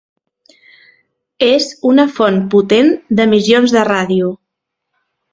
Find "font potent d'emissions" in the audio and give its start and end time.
2.15-3.75